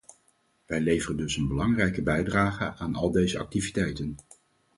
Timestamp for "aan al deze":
2.75-3.37